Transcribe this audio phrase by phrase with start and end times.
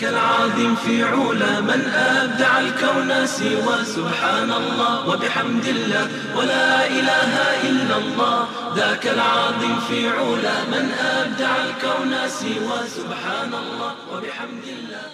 [0.00, 6.04] ذاك العظيم في علا من أبدع الكون سوى سبحان الله وبحمد الله
[6.36, 7.32] ولا إله
[7.68, 8.48] إلا الله.
[8.76, 15.04] ذاك العظيم في علا من أبدع الكون سوى سبحان الله وبحمد الله.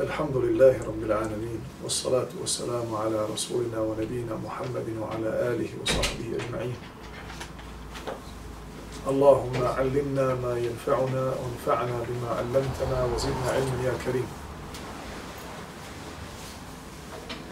[0.00, 6.78] الحمد لله رب العالمين والصلاة والسلام على رسولنا ونبينا محمد وعلى آله وصحبه أجمعين.
[9.07, 14.27] اللهم علمنا ما ينفعنا وانفعنا بما علمتنا وزدنا علما يا كريم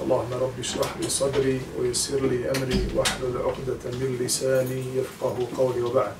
[0.01, 6.13] اللهم رب اشرح لي صدري ويسر لي أمري واحلل عقدة من لساني يفقه قولي وبعد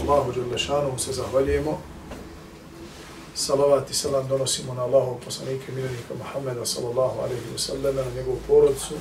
[0.00, 1.76] الله جل شانه سزهوليمو
[3.40, 8.36] salavat i salam donosimo na Allahov poslanika miljenika Muhammeda sallallahu alaihi wa sallam, na njegovu
[8.48, 8.94] porodcu,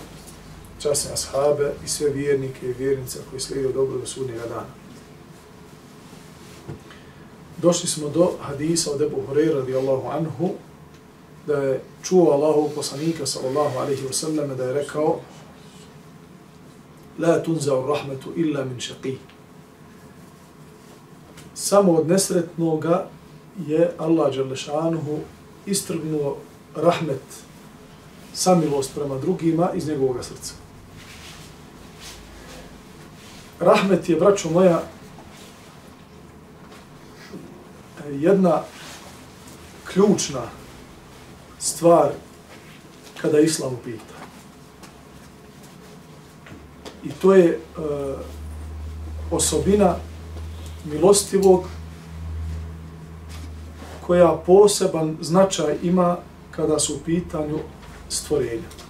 [0.84, 4.66] časne ashabe i sve vjernike i vjernice koji slijedio dobro do sudnjega dana.
[7.62, 10.50] Došli smo do hadisa od Ebu Hureyra radijallahu anhu,
[11.46, 15.20] da je čuo Allahov poslanika sallallahu alaihi wasallam da je rekao
[17.18, 19.16] La tunza'u rahmetu illa min šaqih.
[21.54, 23.08] Samo od nesretnoga
[23.66, 25.18] je Allah Đalešanuhu
[25.66, 26.36] istrgnuo
[26.74, 27.22] rahmet,
[28.34, 30.63] samilost prema drugima iz njegovog srca.
[33.60, 34.82] Rahmet je, braćo moja,
[38.10, 38.62] jedna
[39.84, 40.42] ključna
[41.58, 42.10] stvar
[43.20, 44.14] kada Islam pita.
[47.04, 47.58] I to je e,
[49.30, 49.96] osobina
[50.84, 51.64] milostivog
[54.06, 56.16] koja poseban značaj ima
[56.50, 57.58] kada su u pitanju
[58.08, 58.83] stvorenja.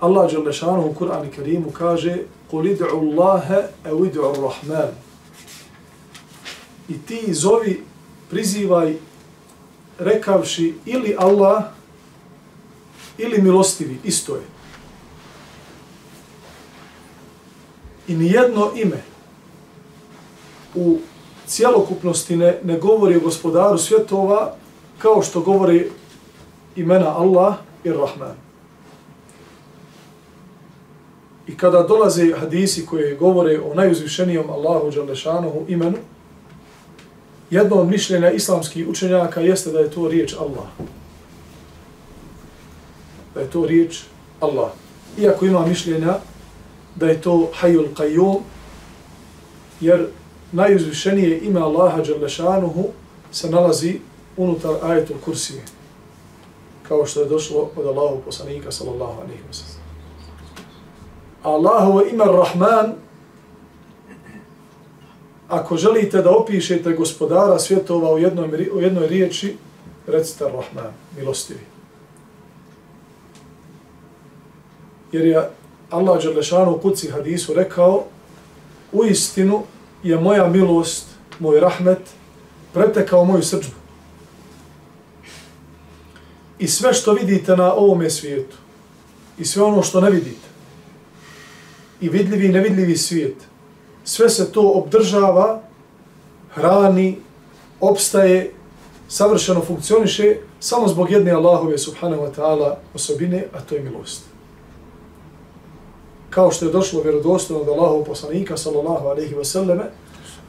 [0.00, 2.18] Allah Đalešanu u Kur'an i Kerimu kaže
[2.52, 3.46] قُلِ دُعُ اللَّهَ
[3.86, 4.90] اَوْ دُعُ الرَّحْمَنِ
[6.88, 7.82] I ti zovi,
[8.30, 8.96] prizivaj,
[9.98, 11.64] rekavši ili Allah,
[13.18, 14.42] ili milostivi, isto je.
[18.08, 19.02] I nijedno ime
[20.74, 20.98] u
[21.46, 24.54] cijelokupnosti ne, ne govori o gospodaru svjetova
[24.98, 25.90] kao što govori
[26.76, 28.43] imena Allah i Rahman.
[31.47, 35.97] I kada dolaze hadisi koje govore o najuzvišenijom Allahu Đalešanohu imenu,
[37.49, 40.67] jedno od mišljenja islamskih učenjaka jeste da je to riječ Allah.
[43.33, 43.99] Da je to riječ
[44.39, 44.71] Allah.
[45.17, 46.17] Iako ima mišljenja
[46.95, 48.39] da je to Hayyul Qayyum,
[49.81, 50.07] jer
[50.51, 52.83] najuzvišenije ime Allaha Đalešanuhu
[53.31, 53.99] se nalazi
[54.37, 55.61] unutar ajetul kursije,
[56.87, 59.74] kao što je došlo od Allahu poslanika sallallahu alaihi wa sallam.
[61.45, 62.93] Allahovo ime Rahman,
[65.47, 69.57] ako želite da opišete gospodara svjetova u jednoj, u jednoj riječi,
[70.07, 71.59] recite Rahman, milostivi.
[75.11, 75.49] Jer je
[75.89, 78.03] Allah Đerlešanu u kuci hadisu rekao,
[78.91, 79.63] u istinu
[80.03, 81.05] je moja milost,
[81.39, 81.99] moj rahmet,
[82.73, 83.75] pretekao moju srđbu.
[86.59, 88.57] I sve što vidite na ovome svijetu,
[89.37, 90.54] i sve ono što ne vidite,
[92.01, 93.35] i vidljivi i nevidljivi svijet,
[94.03, 95.61] sve se to obdržava,
[96.53, 97.17] hrani,
[97.79, 98.51] opstaje,
[99.07, 104.23] savršeno funkcioniše, samo zbog jedne Allahove subhanahu wa ta'ala osobine, a to je milost.
[106.29, 109.83] Kao što je došlo vjerodostojno od Allahov poslanika, sallallahu alaihi wa sallame,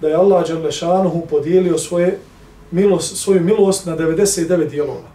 [0.01, 2.19] da je Allah Đalešanuhu podijelio svoje
[2.71, 5.09] milost, svoju milost na 99 dijelova.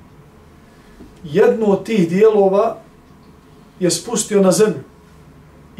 [1.23, 2.77] Jedno od tih dijelova
[3.79, 4.90] je spustio na zemlju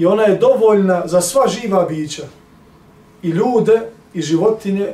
[0.01, 2.23] i ona je dovoljna za sva živa bića
[3.23, 3.81] i ljude
[4.13, 4.87] i životinje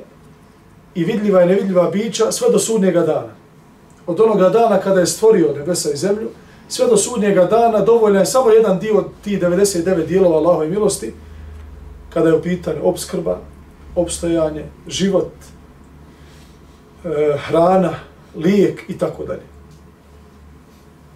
[0.95, 3.33] i vidljiva i nevidljiva bića sve do sudnjega dana.
[4.07, 6.29] Od onoga dana kada je stvorio nebesa i zemlju,
[6.67, 11.13] sve do sudnjega dana dovoljna je samo jedan dio tih 99 dijelova Allahove milosti
[12.13, 13.39] kada je u pitanju obskrba,
[13.95, 15.31] opstajanje, život,
[17.05, 17.93] e, hrana,
[18.35, 19.47] lijek i tako dalje.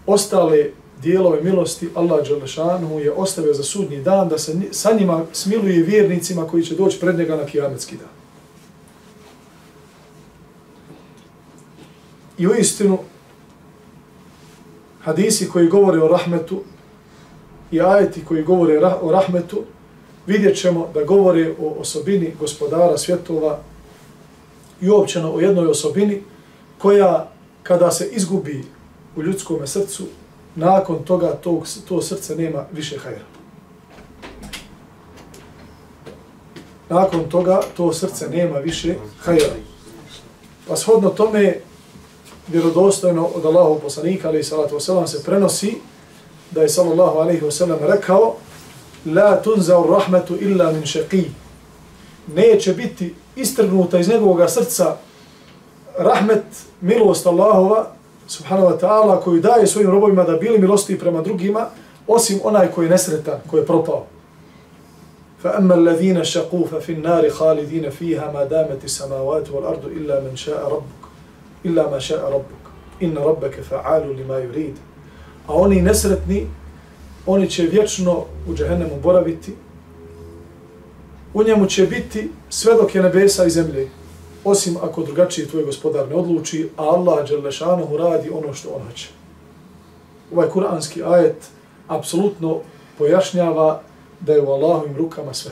[0.06, 5.84] Ostale dijelove milosti Allah Đalešanu je ostavio za sudnji dan da se sa njima smiluje
[5.84, 8.10] vjernicima koji će doći pred njega na kijametski dan.
[12.38, 13.00] I u istinu,
[15.04, 16.62] hadisi koji govore o rahmetu
[17.72, 19.64] i ajeti koji govore o rahmetu
[20.28, 23.60] vidjet ćemo da govore o osobini gospodara svjetova
[24.82, 26.22] i uopćeno o jednoj osobini
[26.78, 27.30] koja
[27.64, 28.64] kada se izgubi
[29.16, 30.04] u ljudskom srcu,
[30.56, 33.26] nakon toga to, to srce nema više hajra.
[36.90, 39.54] Nakon toga to srce nema više hajra.
[40.68, 41.56] Pa shodno tome,
[42.48, 45.78] vjerodostojno od Allahov poslanika, ali salatu wasalam, se prenosi
[46.52, 48.36] da je sallallahu alaihi wasalam rekao
[49.06, 51.24] La tunzau rahmetu illa min šeqi.
[52.36, 54.96] Neće biti istrgnuta iz njegovog srca
[55.98, 56.44] rahmet,
[56.82, 57.88] milost Allahova,
[58.31, 61.67] subhanahu wa ta'ala, koju daje svojim robovima da bili milosti prema drugima,
[62.07, 64.07] osim onaj koji je nesretan, koji je propao.
[65.43, 71.03] فأما الذين شقوا ففي النار خالدين فيها ما دامت السماوات والأرض إلا من شاء ربك
[71.65, 72.65] إلا ما شاء ربك
[73.03, 74.75] إن ربك فعال لما يريد
[75.49, 76.47] a oni nesretni,
[77.27, 79.55] oni će vječno u džehennemu boraviti,
[81.35, 83.89] u njemu će biti sve dok je nebesa i zemlje,
[84.44, 89.10] osim ako drugačije tvoj gospodar ne odluči, a Allah Đelešanohu radi ono što on hoće.
[90.34, 91.50] Ovaj kuranski ajet
[91.88, 92.60] apsolutno
[92.98, 93.82] pojašnjava
[94.20, 95.52] da je u Allahovim rukama sve.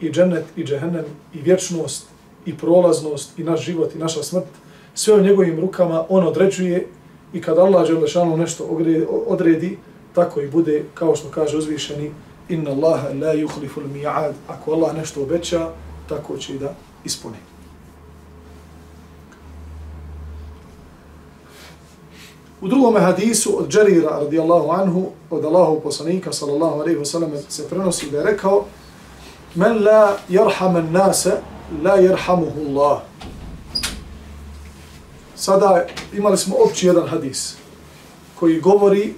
[0.00, 2.06] I džennet, i džehennem, i vječnost,
[2.46, 4.46] i prolaznost, i naš život, i naša smrt,
[4.94, 6.86] sve u njegovim rukama on određuje
[7.32, 8.64] i kad Allah Đelešanu nešto
[9.26, 9.78] odredi,
[10.14, 12.10] tako i bude, kao što kaže uzvišeni,
[12.48, 15.68] inna Allaha la yuhliful l-mi'ad, ako Allah nešto obeća,
[16.08, 16.74] tako će i da
[17.04, 17.49] ispuni.
[22.60, 27.68] U drugom hadisu od Džarira radijallahu anhu, od Allahu poslanika sallallahu alaihi wa sallam, se
[27.68, 28.64] prenosi da je rekao
[29.54, 31.40] Men la jarhaman nase,
[31.82, 33.00] la jarhamuhu Allah.
[35.36, 37.56] Sada imali smo opći jedan hadis
[38.40, 39.14] koji govori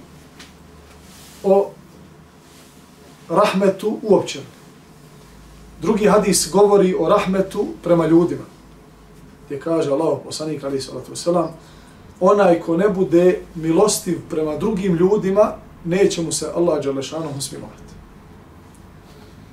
[1.43, 1.71] o
[3.29, 4.39] rahmetu uopće.
[5.81, 8.45] Drugi hadis govori o rahmetu prema ljudima.
[9.45, 11.47] Gdje kaže Allah, poslanik alaihi sallatu wasalam,
[12.25, 15.51] onaj ko ne bude milostiv prema drugim ljudima,
[15.85, 17.93] neće mu se Allah Đalešanom smilovati.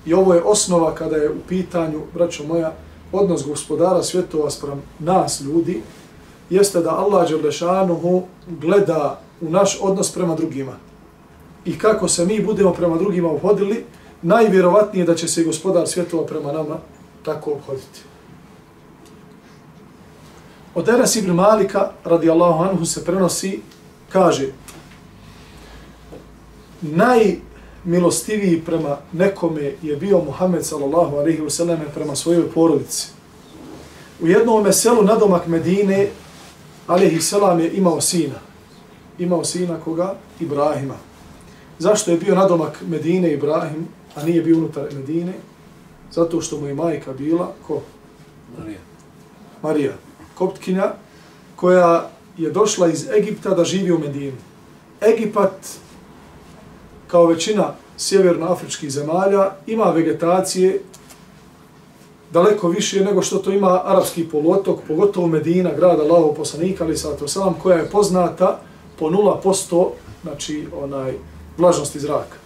[0.06, 2.72] I ovo je osnova kada je u pitanju, braćo moja,
[3.12, 5.82] odnos gospodara svjetova sprem nas ljudi,
[6.50, 8.22] jeste da Allah Đalešanuhu
[8.60, 10.76] gleda u naš odnos prema drugima.
[11.64, 13.84] I kako se mi budemo prema drugima obhodili,
[14.22, 16.78] najvjerovatnije da će se gospodar svjetova prema nama
[17.22, 18.09] tako obhoditi.
[20.74, 23.60] Od Enes ibn Malika, radijallahu anhu, se prenosi,
[24.08, 24.46] kaže,
[26.82, 33.08] najmilostiviji prema nekome je bio Muhammed sallallahu alaihi wasallam prema svojoj porodici.
[34.20, 36.08] U jednom selu na domak Medine,
[36.86, 38.38] alaihi salam je imao sina.
[39.18, 40.14] Imao sina koga?
[40.40, 40.96] Ibrahima.
[41.78, 45.32] Zašto je bio na domak Medine Ibrahim, a nije bio unutar Medine?
[46.12, 47.82] Zato što mu je majka bila, ko?
[48.58, 48.80] Marija.
[49.62, 50.09] Marija
[50.40, 50.92] koptkinja
[51.56, 52.08] koja
[52.38, 54.32] je došla iz Egipta da živi u Medini.
[55.00, 55.52] Egipat,
[57.06, 60.80] kao većina sjevernoafričkih zemalja, ima vegetacije
[62.32, 67.28] daleko više nego što to ima arapski poluotok, pogotovo Medina, grada Allahov poslanika, ali sato
[67.28, 68.60] sam, koja je poznata
[68.98, 69.88] po 0%
[70.22, 71.12] znači, onaj,
[71.58, 72.36] vlažnosti zraka.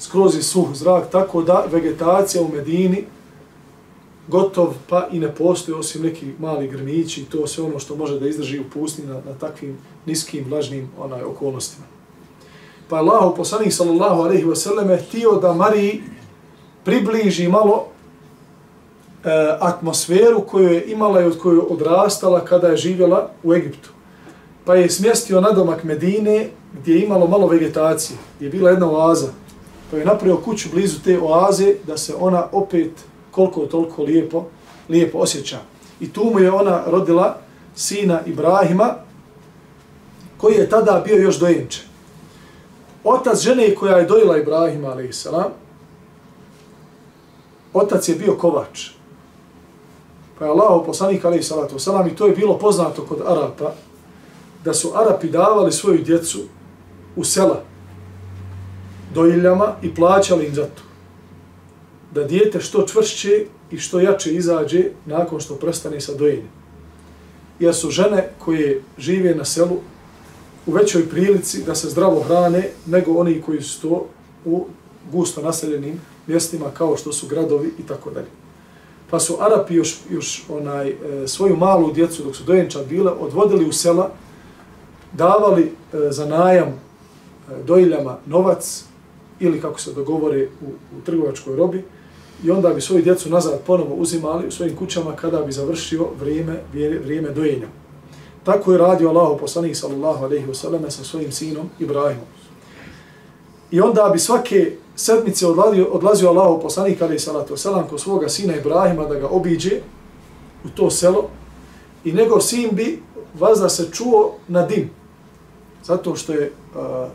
[0.00, 3.04] Skroz je suh zrak, tako da vegetacija u Medini
[4.28, 8.28] gotov, pa i ne postoji osim neki mali grmići, to sve ono što može da
[8.28, 11.86] izdrži u pustini na, na takvim niskim, vlažnim onaj, okolnostima.
[12.88, 16.02] Pa Allah, poslanik sallallahu alaihi wa sallam, htio da Mariji
[16.84, 17.86] približi malo
[19.24, 23.90] e, atmosferu koju je imala i od koju je odrastala kada je živjela u Egiptu.
[24.64, 26.48] Pa je smjestio na domak Medine
[26.80, 29.28] gdje je imalo malo vegetacije, gdje je bila jedna oaza.
[29.90, 32.90] Pa je napravio kuću blizu te oaze da se ona opet
[33.30, 34.44] koliko toliko lijepo,
[34.88, 35.58] lijepo osjeća.
[36.00, 37.36] I tu mu je ona rodila
[37.74, 38.94] sina Ibrahima,
[40.38, 41.80] koji je tada bio još dojenče.
[43.04, 45.26] Otac žene koja je dojela Ibrahima, a.s.
[47.74, 48.90] Otac je bio kovač.
[50.38, 51.50] Pa je Allah poslanik, a.s.
[52.12, 53.72] i to je bilo poznato kod Arapa,
[54.64, 56.38] da su Arapi davali svoju djecu
[57.16, 57.62] u sela
[59.14, 60.87] dojiljama i plaćali im za to
[62.14, 66.48] da dijete što čvršće i što jače izađe nakon što prestane sa dojenjem.
[67.60, 69.76] Jer su žene koje žive na selu
[70.66, 74.06] u većoj prilici da se zdravo hrane nego oni koji su to
[74.44, 74.66] u
[75.12, 78.28] gusto naseljenim mjestima kao što su gradovi i tako dalje.
[79.10, 80.94] Pa su Arapi još, još onaj, e,
[81.26, 84.10] svoju malu djecu dok su dojenčad bile odvodili u sela,
[85.12, 86.72] davali e, za najam e,
[87.66, 88.84] dojiljama novac
[89.40, 90.66] ili kako se dogovore u,
[90.98, 91.84] u trgovačkoj robi
[92.44, 96.60] i onda bi svoju djecu nazad ponovo uzimali u svojim kućama kada bi završio vrijeme,
[96.72, 97.66] vrijeme dojenja.
[98.44, 102.26] Tako je radio Allah poslanik sallallahu alaihi wasallam sa svojim sinom Ibrahimom.
[103.70, 108.56] I onda bi svake sedmice odlazio, odlazio Allah poslanik alaihi salatu wasallam kod svoga sina
[108.56, 109.80] Ibrahima da ga obiđe
[110.64, 111.28] u to selo
[112.04, 113.02] i njegov sin bi
[113.38, 114.90] vazda se čuo na dim.
[115.84, 117.08] Zato što je a,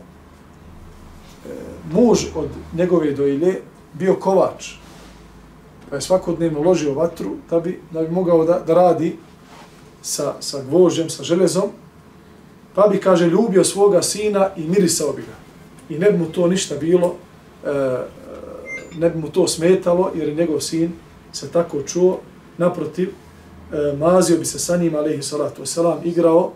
[1.46, 1.50] e,
[1.92, 3.60] muž od njegove dojilje
[3.92, 4.83] bio kovač.
[5.90, 9.16] Pa je svakodnevno ložio vatru da bi, da bi mogao da, da radi
[10.02, 11.70] sa, sa gvožem, sa železom.
[12.74, 15.36] Pa bi, kaže, ljubio svoga sina i mirisao bi ga.
[15.94, 17.14] I ne bi mu to ništa bilo,
[17.64, 18.04] e, e,
[18.98, 20.92] ne bi mu to smetalo, jer je njegov sin
[21.32, 22.20] se tako čuo.
[22.58, 26.52] Naprotiv, e, mazio bi se sa njim, alaihi salatu wasalam, igrao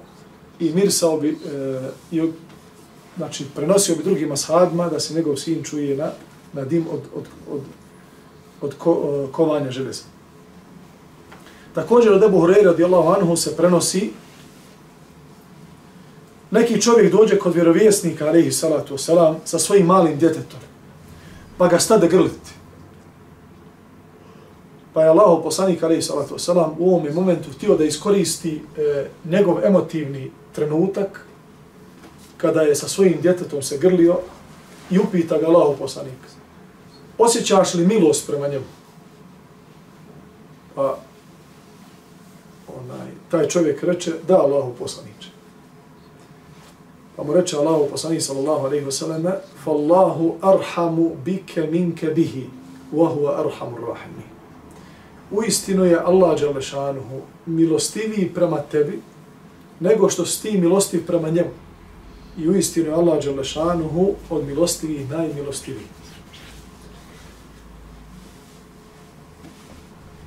[0.60, 1.80] i mirsao bi, e,
[2.10, 2.22] i,
[3.16, 6.10] znači, prenosio bi drugim ashabima da se njegov sin čuje na,
[6.52, 7.60] na dim od, od, od,
[8.60, 10.02] od ko, e, kovanja železa.
[11.74, 14.12] Također od Ebu Hureyre radijallahu anhu se prenosi
[16.50, 20.60] neki čovjek dođe kod vjerovjesnika alaihi salatu wasalam sa svojim malim djetetom
[21.58, 22.50] pa ga stade grliti.
[24.94, 29.64] Pa je Allah poslanik alaihi salatu wasalam u ovom momentu htio da iskoristi e, njegov
[29.64, 31.24] emotivni trenutak
[32.36, 34.18] kada je sa svojim djetetom se grlio
[34.90, 36.18] i upita ga Allah poslanik
[37.18, 38.64] osjećaš li milost prema njemu?
[40.74, 40.98] Pa
[42.78, 45.28] onaj, taj čovjek reče, da Allahu poslaniče.
[47.16, 49.32] Pa mu reče Allahu poslanič sallallahu alaihi wa sallame,
[49.64, 52.46] Fallahu arhamu bike minke bihi,
[52.92, 54.22] wa huwa arhamu rahimi.
[55.30, 59.00] U istinu je Allah Đalešanuhu milostiviji prema tebi,
[59.80, 61.50] nego što si ti milostiv prema njemu.
[62.38, 65.86] I u istinu je Allah Đalešanuhu od milostivih najmilostiviji.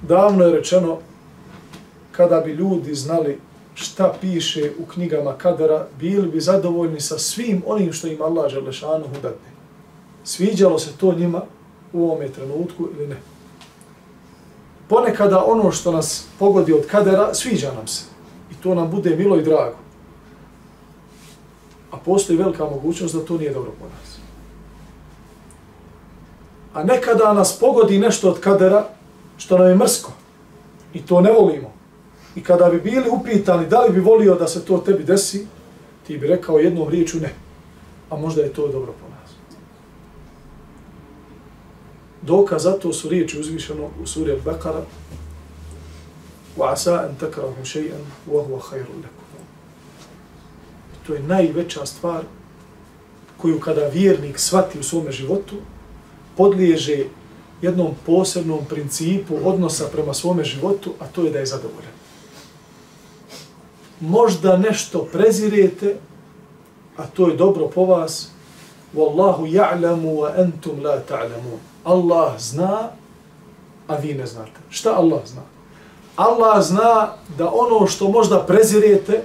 [0.02, 0.98] Davno je rečeno
[2.12, 3.40] kada bi ljudi znali
[3.74, 9.06] šta piše u knjigama kadara, bili bi zadovoljni sa svim onim što im Allah Želešanu
[9.08, 9.52] hudatne.
[10.24, 11.42] Sviđalo se to njima
[11.94, 13.18] u ovome trenutku ili ne.
[14.88, 18.04] Ponekada ono što nas pogodi od kadera, sviđa nam se.
[18.52, 19.78] I to nam bude milo i drago.
[21.92, 24.18] A postoji velika mogućnost da to nije dobro po nas.
[26.74, 28.86] A nekada nas pogodi nešto od kadera
[29.41, 30.13] što nam je mrsko.
[30.95, 31.73] I to ne volimo.
[32.37, 35.47] I kada bi bili upitani da li bi volio da se to tebi desi,
[36.07, 37.35] ti bi rekao jednom riječu ne.
[38.11, 39.31] A možda je to dobro po nas.
[42.23, 44.83] Dokaz za to su riječi uzvišeno u suri Al-Baqara
[46.57, 49.27] وَعَسَا أَن تَكْرَهُ شَيْئًا وَهُوَ خَيْرٌ لَكُمْ
[51.07, 52.23] To je najveća stvar
[53.37, 55.57] koju kada vjernik svati u svome životu,
[56.37, 57.05] podliježe
[57.62, 62.02] jednom posebnom principu odnosa prema svome životu, a to je da je zadovoljan
[64.02, 65.96] možda nešto prezirete,
[66.98, 68.30] a to je dobro po vas,
[68.96, 71.60] Wallahu ja'lamu wa antum la ta'lamun.
[71.84, 72.92] Allah zna,
[73.88, 74.60] a vi ne znate.
[74.70, 75.42] Šta Allah zna?
[76.16, 79.24] Allah zna da ono što možda prezirete,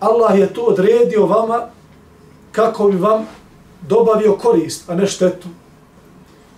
[0.00, 1.68] Allah je to odredio vama
[2.52, 3.26] kako bi vam
[3.88, 5.48] dobavio korist, a ne štetu.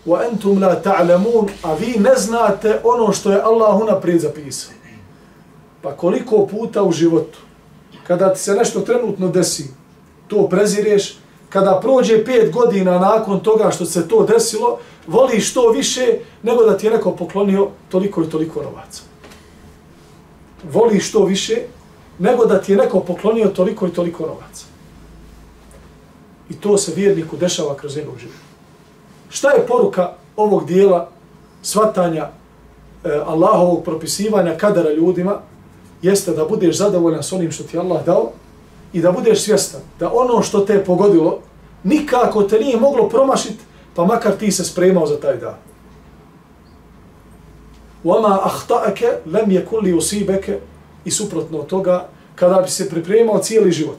[0.06, 4.72] Wa antum la ta'lamun, a vi ne znate ono što je Allah unaprijed zapisao.
[5.82, 7.38] Pa koliko puta u životu
[8.06, 9.64] kada ti se nešto trenutno desi,
[10.28, 16.18] to prezireš, kada prođe pet godina nakon toga što se to desilo, voliš to više
[16.42, 19.02] nego da ti je neko poklonio toliko i toliko novaca.
[20.72, 21.56] Voliš to više
[22.18, 24.64] nego da ti je neko poklonio toliko i toliko novaca.
[26.50, 28.45] I to se vjerniku dešava kroz njegov život.
[29.29, 31.09] Šta je poruka ovog dijela
[31.61, 32.29] svatanja
[33.03, 35.39] e, Allahovog propisivanja kadara ljudima,
[36.01, 38.29] jeste da budeš zadovoljan s onim što ti Allah dao
[38.93, 41.39] i da budeš svjestan da ono što te je pogodilo
[41.83, 43.63] nikako te nije moglo promašiti
[43.95, 45.55] pa makar ti se spremao za taj dan.
[48.03, 50.57] وَمَا أَحْتَأَكَ لَمْ يَكُنْ لِي أُسِيبَكَ
[51.05, 53.97] I suprotno toga, kada bi se pripremao cijeli život,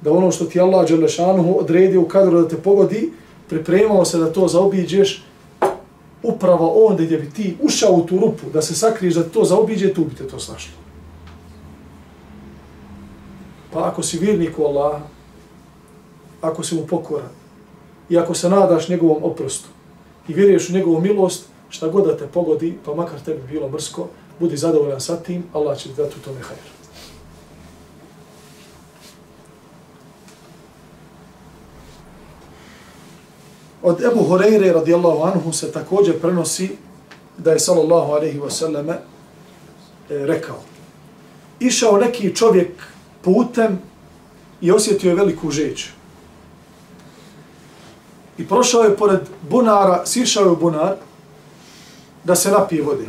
[0.00, 3.12] da ono što ti Allah Đalešanuhu odredio u kadru da te pogodi,
[3.49, 5.23] pripremao se da to zaobiđeš,
[6.23, 9.93] upravo onda gdje bi ti ušao u tu rupu, da se sakriješ da to zaobiđe,
[9.93, 10.73] tu bi te to snašlo.
[13.73, 14.99] Pa ako si vjernik u Allaha,
[16.41, 17.29] ako si mu pokoran,
[18.09, 19.67] i ako se nadaš njegovom oprostu,
[20.27, 24.07] i vjeruješ u njegovu milost, šta god da te pogodi, pa makar tebi bilo mrsko,
[24.39, 26.74] budi zadovoljan sa tim, Allah će ti dati u tome hajr.
[33.85, 36.69] Od Ebu Hureyre radijallahu anhu se također prenosi
[37.37, 38.97] da je sallallahu alaihi wasallam e,
[40.09, 40.55] rekao.
[41.59, 42.71] Išao neki čovjek
[43.21, 43.79] putem
[44.61, 45.89] i osjetio je veliku žeć.
[48.37, 50.95] I prošao je pored bunara, sišao je u bunar
[52.23, 53.05] da se napije vode.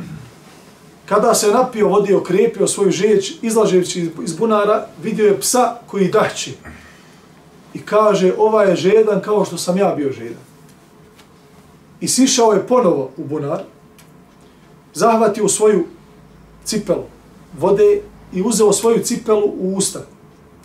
[1.07, 6.55] Kada se napio vode, okrepio svoju žeć, izlažeći iz bunara, vidio je psa koji dahči.
[7.75, 10.56] I kaže, ova je žedan kao što sam ja bio žedan.
[12.01, 13.63] I sišao je ponovo u bunar,
[14.95, 15.85] zahvatio svoju
[16.65, 17.05] cipelu
[17.59, 18.01] vode
[18.33, 20.01] i uzeo svoju cipelu u usta.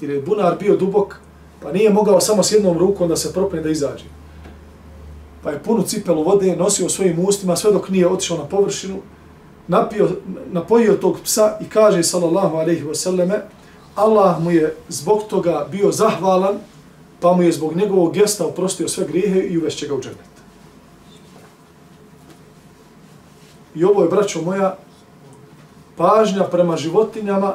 [0.02, 1.16] Jer je bunar bio dubok,
[1.62, 4.06] pa nije mogao samo s jednom rukom da se propne da izađe.
[5.44, 8.98] Pa je punu cipelu vode nosio svojim ustima sve dok nije otišao na površinu,
[9.68, 10.10] napio,
[10.52, 13.40] napojio tog psa i kaže sallallahu alaihi wasallame,
[13.96, 16.60] Allah mu je zbog toga bio zahvalan,
[17.20, 20.31] pa mu je zbog njegovog gesta oprostio sve grijehe i uvešće ga u džennet.
[23.76, 24.78] I ovo je, braćo moja,
[25.98, 27.54] pažnja prema životinjama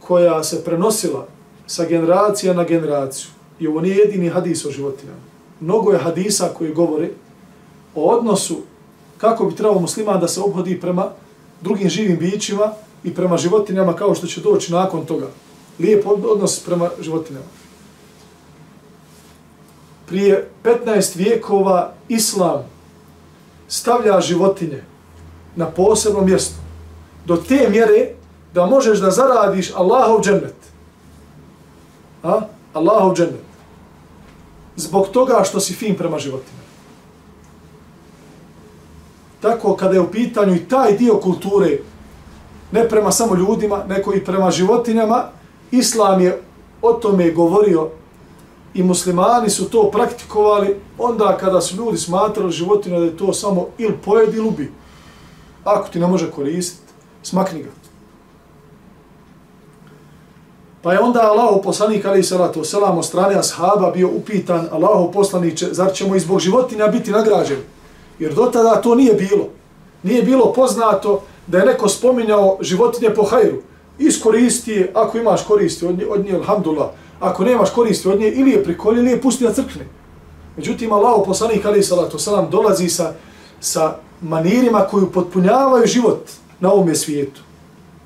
[0.00, 1.26] koja se prenosila
[1.66, 3.30] sa generacija na generaciju.
[3.58, 5.18] I ovo nije jedini hadis o životinjama.
[5.60, 7.10] Mnogo je hadisa koji govore
[7.94, 8.56] o odnosu
[9.18, 11.10] kako bi trebao musliman da se obhodi prema
[11.60, 12.72] drugim živim bićima
[13.04, 15.26] i prema životinjama kao što će doći nakon toga.
[15.78, 17.46] Lijep odnos prema životinjama.
[20.06, 22.64] Prije 15 vijekova islam
[23.68, 24.82] stavlja životinje
[25.56, 26.54] na posebno mjesto.
[27.24, 28.08] Do te mjere
[28.54, 30.54] da možeš da zaradiš Allahov džennet.
[32.22, 32.40] A?
[32.72, 33.44] Allahov džennet.
[34.76, 36.62] Zbog toga što si fin prema životinjama.
[39.40, 41.78] Tako kada je u pitanju i taj dio kulture,
[42.72, 45.24] ne prema samo ljudima, neko i prema životinjama,
[45.70, 46.42] Islam je
[46.82, 47.88] o tome govorio
[48.74, 53.66] i muslimani su to praktikovali onda kada su ljudi smatrali životinje da je to samo
[53.78, 54.72] ili pojedi ili ubi.
[55.64, 56.92] Ako ti ne može koristiti,
[57.22, 57.70] smakni ga.
[60.82, 65.12] Pa je onda Allahu poslanik ali se ratu selam od strane ashaba bio upitan Allahu
[65.12, 67.62] poslanice zar ćemo izbog životinja biti nagrađeni?
[68.18, 69.48] Jer do tada to nije bilo.
[70.02, 73.56] Nije bilo poznato da je neko spominjao životinje po hajru.
[73.98, 76.88] Iskoristi je, ako imaš koristi od nje, od nje alhamdulillah.
[77.20, 79.86] Ako nemaš koristi od nje, ili je prikolje, ili je pusti na crkne.
[80.56, 83.12] Međutim, Allahov poslanik ali salatu selam dolazi sa,
[83.60, 86.30] sa manirima koju potpunjavaju život
[86.60, 87.40] na ovom svijetu.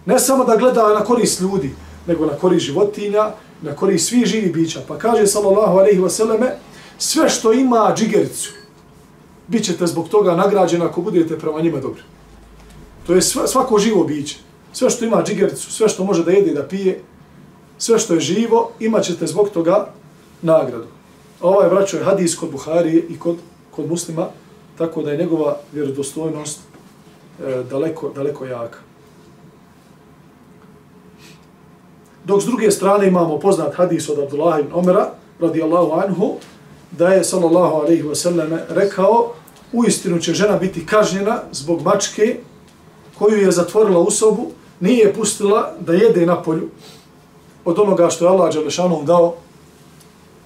[0.07, 1.75] Ne samo da gleda na korist ljudi,
[2.07, 3.31] nego na korist životinja,
[3.63, 4.81] na korist svih živih bića.
[4.89, 6.57] Pa kaže sallallahu alaihi wa sallame,
[6.99, 8.51] sve što ima džigericu,
[9.49, 12.03] bit ćete zbog toga nagrađeni ako budete prema njima dobri.
[13.07, 14.39] To je svako živo biće.
[14.73, 17.01] Sve što ima džigericu, sve što može da jede i da pije,
[17.79, 19.87] sve što je živo, imat ćete zbog toga
[20.43, 20.87] nagradu.
[21.41, 23.37] A ovaj vraćao je hadis kod Buharije i kod,
[23.71, 24.29] kod muslima,
[24.79, 28.79] tako da je njegova vjerodostojnost e, daleko, daleko jaka.
[32.25, 35.11] Dok s druge strane imamo poznat hadis od Abdullah ibn Omera,
[35.41, 36.35] radijallahu anhu,
[36.91, 39.33] da je, sallallahu alaihi wasallam, rekao,
[39.73, 42.37] u istinu će žena biti kažnjena zbog mačke
[43.19, 44.47] koju je zatvorila u sobu,
[44.81, 46.69] nije je pustila da jede na polju
[47.65, 49.35] od onoga što je Allah Đalešanom dao,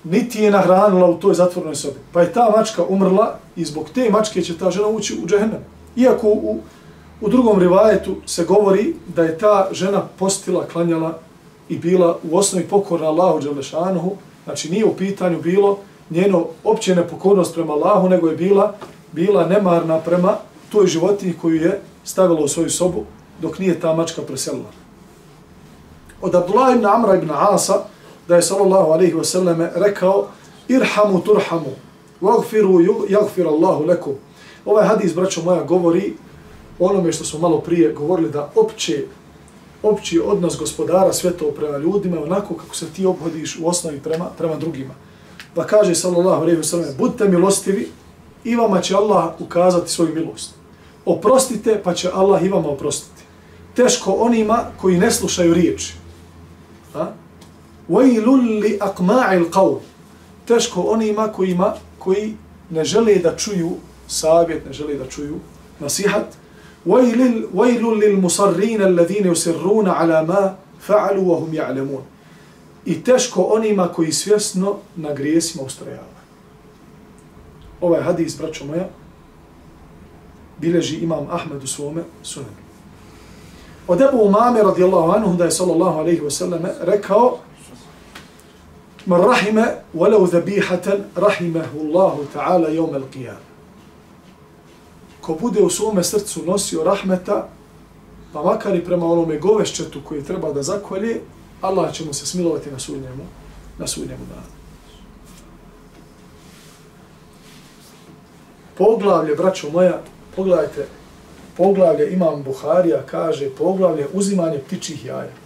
[0.05, 1.97] niti je nahranila u toj zatvornoj sobi.
[2.13, 5.61] Pa je ta mačka umrla i zbog te mačke će ta žena ući u džehennem.
[5.97, 6.59] Iako u,
[7.21, 11.19] u drugom rivajetu se govori da je ta žena postila, klanjala
[11.69, 15.79] i bila u osnovi pokorna Allahu Đalešanuhu, znači nije u pitanju bilo
[16.11, 18.75] njeno opće nepokornost prema Allahu, nego je bila
[19.13, 20.37] bila nemarna prema
[20.73, 23.05] toj životinji koju je stavila u svoju sobu
[23.43, 24.71] dok nije ta mačka preselila.
[26.23, 27.75] Od Abdullah ibn Amra ibn Asa,
[28.31, 30.29] da je sallallahu alaihi wa sallam rekao
[30.69, 31.73] irhamu turhamu,
[32.21, 34.14] vagfiru jagfir Allahu lekum.
[34.64, 36.12] Ovaj hadis, braćo moja, govori
[36.79, 39.05] onome što smo malo prije govorili da opće
[39.83, 44.57] opći odnos gospodara svjetova prema ljudima onako kako se ti obhodiš u osnovi prema, prema
[44.57, 44.95] drugima.
[45.55, 47.88] Pa kaže sallallahu alejhi ve sellem: budite milostivi
[48.45, 50.55] i vama će Allah ukazati svoju milost.
[51.05, 53.23] Oprostite, pa će Allah i vama oprostiti.
[53.75, 55.95] Teško onima koji ne slušaju riječi.
[57.89, 59.80] وَيْلُلْ لِأَقْمَاعِ الْقَوْمِ
[60.46, 62.34] Teško onima kojima, koji
[62.70, 63.72] ne žele da čuju
[64.08, 65.36] savjet, ne žele da čuju
[65.80, 66.26] nasihat.
[66.86, 70.56] وَيْلُ لِلْمُصَرِّينَ الَّذِينَ يُسِرُّونَ عَلَى مَا
[70.88, 72.02] فَعَلُوا وَهُمْ يَعْلَمُونَ
[72.86, 76.15] I teško onima koji svjesno na grijesima ustrajavaju
[77.82, 78.88] ovaj hadis, braćo moja,
[80.62, 82.65] bileži imam Ahmed u svome sunanu.
[83.88, 87.38] Od Ebu Umame radijallahu anhu da je sallallahu alaihi wa sallam rekao
[89.07, 90.87] من رحم ولو ذبيحة
[91.17, 93.51] رحمه الله تعالى يوم القيامة.
[95.21, 97.49] Ko bude u svome srcu nosio rahmeta,
[98.33, 101.21] pa makar i prema onome govešćetu koji treba da zakolje,
[101.61, 103.25] Allah će mu se smilovati na sudnjemu,
[103.79, 104.53] na sudnjemu danu.
[108.79, 110.01] Poglavlje, braćo moja,
[110.37, 110.87] pogledajte,
[111.57, 115.39] poglavlje Imam Buharija kaže poglavlje uzimanje ptičih jaja.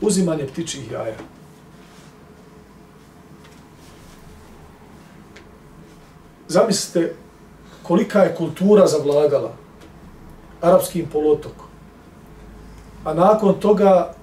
[0.00, 1.16] Uzimanje ptičih jaja.
[6.48, 7.14] Zamislite
[7.82, 9.52] kolika je kultura zavladala
[10.60, 11.66] arapskim polotokom.
[13.04, 14.14] A nakon toga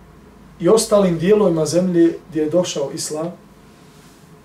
[0.60, 3.32] i ostalim dijelovima zemlje gdje je došao islam,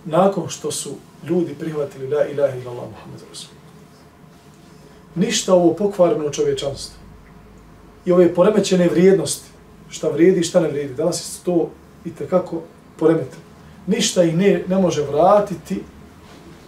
[0.04, 0.90] nakon što su
[1.24, 3.50] ljudi prihvatili la ilaha illallah Muhammed Rasul.
[5.14, 6.98] Ništa ovo pokvarno čovječanstvo
[8.04, 9.48] i ove poremećene vrijednosti,
[9.88, 11.70] šta vrijedi i šta ne vrijedi, danas je to
[12.04, 12.60] i tekako
[12.96, 13.42] poremeteno.
[13.86, 15.82] Ništa ih ne, ne može vratiti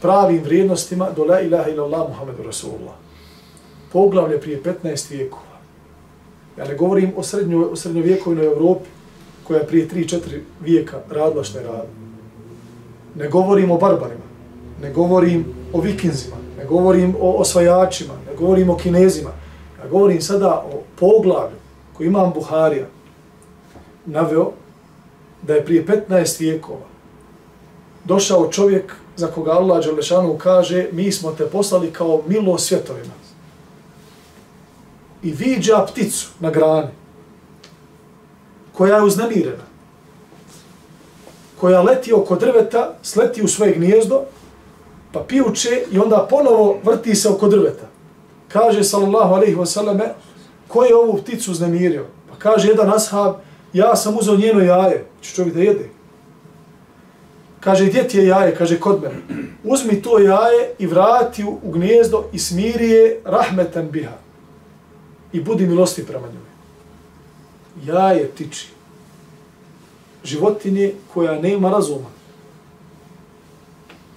[0.02, 2.94] pravim vrijednostima do la ilaha illallah Muhammedu Rasulullah.
[3.92, 5.58] Poglavlje prije 15 vijekova.
[6.58, 8.88] Ja ne govorim o, srednjoj, o srednjovjekovnoj Evropi
[9.44, 11.86] koja je prije 3-4 vijeka radila što je radila.
[13.14, 14.30] Ne govorim o barbarima
[14.82, 19.30] ne govorim o vikinzima, ne govorim o osvajačima, ne govorim o kinezima,
[19.82, 21.56] ja govorim sada o poglavlju
[21.96, 22.86] koji imam Buharija
[24.10, 24.52] naveo
[25.42, 26.86] da je prije 15 vijekova
[28.04, 33.14] došao čovjek za koga Allah Đelešanu kaže mi smo te poslali kao milo svjetovima
[35.22, 36.90] i viđa pticu na grani
[38.72, 39.70] koja je uznemirena
[41.60, 44.22] koja leti oko drveta, sleti u svoje gnijezdo
[45.12, 47.86] pa pijuče i onda ponovo vrti se oko drveta.
[48.48, 50.14] Kaže sallallahu alejhi ve
[50.68, 52.06] ko je ovu pticu znemirio?
[52.30, 53.34] Pa kaže jedan ashab,
[53.72, 55.88] ja sam uzeo njeno jaje, će čovjek da jede.
[57.60, 58.54] Kaže, gdje ti je jaje?
[58.54, 59.46] Kaže, kod mene.
[59.64, 64.16] Uzmi to jaje i vrati u, u gnjezdo i smiri je rahmetan biha.
[65.32, 66.50] I budi milosti prema njoj.
[67.86, 68.68] Jaje tiči.
[70.24, 72.20] Životinje koja nema razuma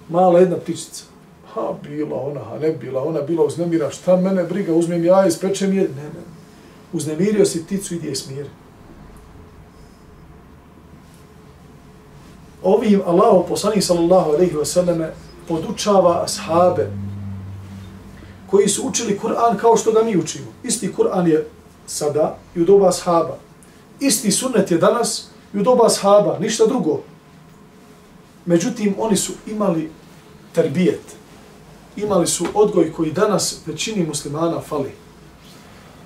[0.08, 1.04] mala jedna ptičica.
[1.54, 5.64] Ha, bila ona, ha, ne bila ona, bila uznemira, šta mene briga, uzmem jaje, i
[5.64, 6.24] je, ne, ne.
[6.92, 8.48] Uznemirio si pticu, idi je smiri.
[12.64, 15.14] Ovim Allahu poslanik sallallahu alejhi ve selleme
[15.48, 16.90] podučava ashabe
[18.50, 20.46] koji su učili Kur'an kao što ga mi učimo.
[20.62, 21.48] Isti Kur'an je
[21.86, 23.38] sada i u doba ashaba.
[24.00, 27.00] Isti sunnet je danas i u doba ashaba, ništa drugo.
[28.46, 29.90] Međutim, oni su imali
[30.52, 31.16] terbijet.
[31.96, 34.90] Imali su odgoj koji danas većini muslimana fali.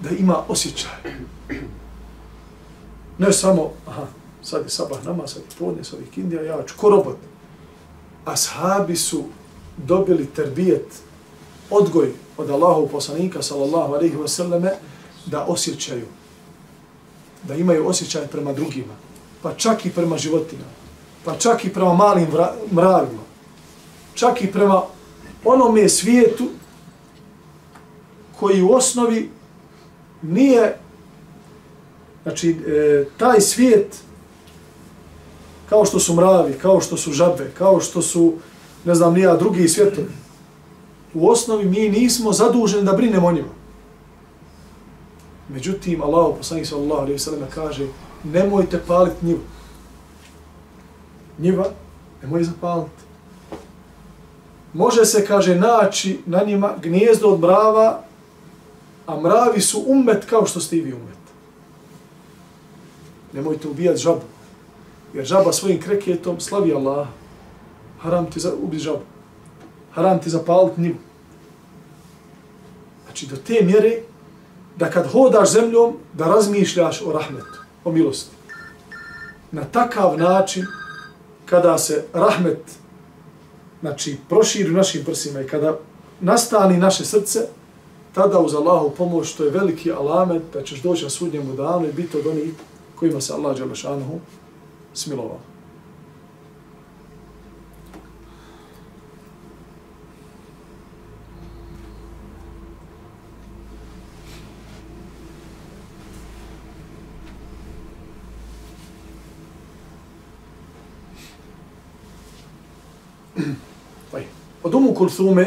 [0.01, 0.91] Da ima osjećaj.
[3.19, 4.07] Ne samo, aha,
[4.49, 7.17] sad je sabah nama, sad je podne, sad je kindija, ja ću ko robot.
[8.25, 9.25] Ashabi su
[9.77, 10.87] dobili terbijet,
[11.71, 14.71] odgoj od Allahu poslanika, sallallahu alaihi wasallame,
[15.27, 16.07] da osjećaju.
[17.43, 18.95] Da imaju osjećaj prema drugima.
[19.43, 20.79] Pa čak i prema životinama
[21.29, 22.27] pa čak i prema malim
[22.73, 23.23] mravima,
[24.15, 24.83] čak i prema
[25.45, 26.49] onome svijetu
[28.41, 29.31] koji u osnovi
[30.23, 30.79] nije,
[32.23, 33.97] znači, e, taj svijet,
[35.69, 38.33] kao što su mravi, kao što su žabe, kao što su,
[38.85, 40.09] ne znam, nija drugi svjetovi.
[41.15, 43.49] u osnovi mi nismo zaduženi da brinemo o njima.
[45.49, 47.87] Međutim, Allah, poslanik sallallahu alaihi sallam, kaže,
[48.25, 49.41] nemojte paliti njivu
[51.39, 51.67] njiva,
[52.23, 53.03] nemoj zapaliti.
[54.73, 58.03] Može se, kaže, naći na njima gnijezdo od brava,
[59.07, 61.19] a mravi su umet kao što ste i vi umet.
[63.33, 64.21] Nemojte ubijati žabu,
[65.19, 67.09] jer žaba svojim kreketom slavi Allah.
[68.01, 69.03] Haram ti za, ubi žabu.
[69.93, 70.99] Haram ti zapaliti njivu.
[73.05, 74.03] Znači, do te mjere
[74.77, 78.37] da kad hodaš zemljom, da razmišljaš o rahmetu, o milosti.
[79.53, 80.67] Na takav način
[81.47, 82.63] kada se rahmet
[83.81, 85.79] znači, proširi u našim prsima i kada
[86.21, 87.41] nastani naše srce,
[88.15, 91.93] tada uz Allahu pomoć, to je veliki alamet da ćeš doći na sudnjemu danu i
[91.93, 92.55] biti od onih
[92.95, 93.57] kojima se Allah
[94.89, 95.41] Đalešanuhu smilovao.
[114.63, 115.47] Od Umu Kulthume,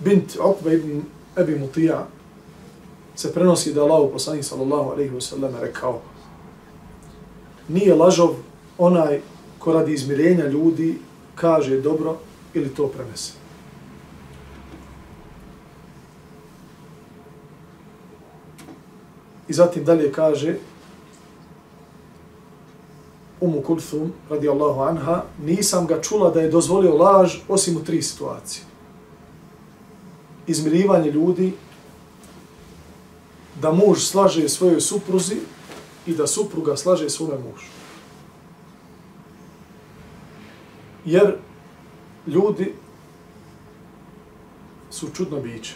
[0.00, 1.02] bint Uqba ibn
[1.36, 2.06] Abi Mutija,
[3.14, 6.00] se prenosi da Allah poslanik sallallahu alaihi wasallam rekao
[7.68, 8.34] nije lažov
[8.78, 9.20] onaj
[9.58, 10.98] ko radi izmirenja ljudi
[11.34, 12.16] kaže dobro
[12.54, 13.32] ili to prenese.
[19.48, 20.56] I zatim dalje kaže
[23.40, 28.64] Umu Kulthum, radijallahu anha, nisam ga čula da je dozvolio laž osim u tri situacije.
[30.46, 31.52] Izmirivanje ljudi,
[33.60, 35.36] da muž slaže svojoj supruzi
[36.06, 37.66] i da supruga slaže svome mužu.
[41.04, 41.36] Jer
[42.26, 42.74] ljudi
[44.90, 45.74] su čudno biće.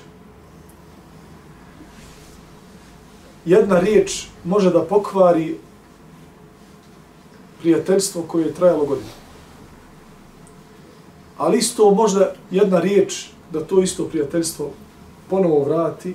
[3.45, 5.59] Jedna riječ može da pokvari
[7.61, 9.11] prijateljstvo koje je trajalo godinu.
[11.39, 14.71] Ali isto možda jedna riječ da to isto prijateljstvo
[15.31, 16.15] ponovo vrati.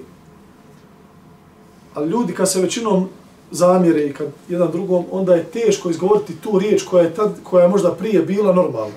[1.94, 3.10] Ali ljudi kad se većinom
[3.52, 7.64] zamjere i kad jedan drugom, onda je teško izgovoriti tu riječ koja je, tad, koja
[7.64, 8.96] je možda prije bila normalna.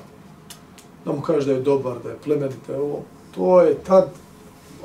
[1.05, 3.03] Da mu kažeš da je dobar, da je plemenit, da je ovo.
[3.35, 4.11] To je tad,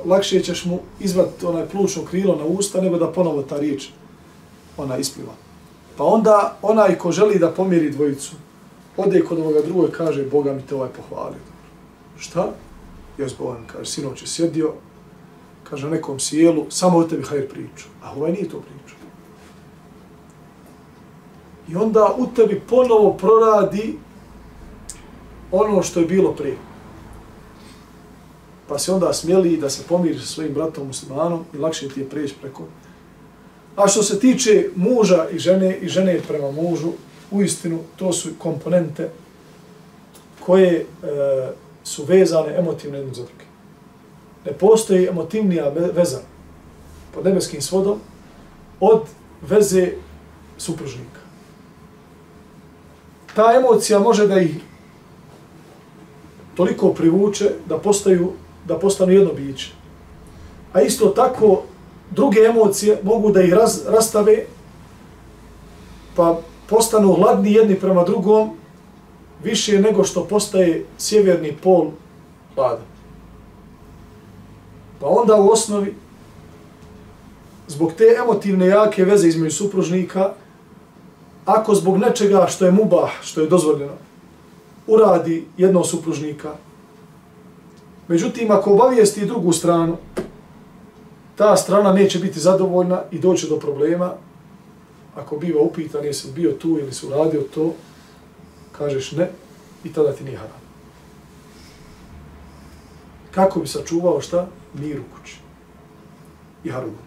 [0.04, 3.88] lakše ćeš mu izvati onaj plučno krilo na usta nego da ponovo ta riječ
[4.76, 5.32] ona ispliva.
[5.96, 8.32] Pa onda onaj ko želi da pomiri dvojicu,
[8.96, 11.40] ode kod ovoga drugog i kaže, Boga mi te ovaj pohvalio.
[12.18, 12.52] Šta?
[13.18, 13.32] Jes
[13.66, 14.72] kaže, sinoć je sjedio,
[15.72, 17.88] kaže nekom sjelu, samo o tebi hajr priču.
[18.02, 18.96] A ovaj nije to priču.
[21.68, 23.96] I onda u tebi ponovo proradi
[25.52, 26.56] ono što je bilo prije.
[28.68, 32.08] Pa se onda smjeli da se pomiri sa svojim bratom muslimanom i lakše ti je
[32.08, 32.62] prijeći preko
[33.76, 36.92] A što se tiče muža i žene i žene prema mužu,
[37.30, 39.10] u istinu to su komponente
[40.40, 40.84] koje e,
[41.84, 43.51] su vezane emotivno jedno za druge.
[44.46, 46.20] Ne postoji emotivnija veza
[47.14, 47.98] pod nebeskim svodom
[48.80, 49.02] od
[49.42, 49.92] veze
[50.58, 51.20] supružnika.
[53.34, 54.56] Ta emocija može da ih
[56.54, 58.32] toliko privuče da postaju
[58.64, 59.72] da postanu jedno biće.
[60.72, 61.62] A isto tako
[62.10, 64.44] druge emocije mogu da ih raz, rastave,
[66.16, 68.50] pa postanu hladni jedni prema drugom,
[69.44, 71.90] više nego što postaje sjeverni pol
[72.54, 72.91] hladan.
[75.02, 75.94] Pa onda u osnovi,
[77.68, 80.32] zbog te emotivne jake veze između supružnika,
[81.44, 83.92] ako zbog nečega što je mubah, što je dozvoljeno,
[84.86, 86.54] uradi jednog supružnika,
[88.08, 89.96] međutim, ako obavijesti drugu stranu,
[91.36, 94.12] ta strana neće biti zadovoljna i doće do problema.
[95.16, 97.72] Ako biva upitan jesi bio tu ili si radio to,
[98.72, 99.30] kažeš ne
[99.84, 100.62] i tada ti nije haram.
[103.30, 104.46] Kako bi sačuvao šta?
[104.74, 105.36] Mir u kući.
[106.64, 106.98] I haram.